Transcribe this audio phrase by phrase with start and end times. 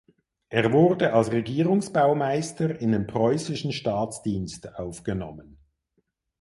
[0.49, 5.59] Er wurde als Regierungsbaumeister in den preußischen Staatsdienst aufgenommen.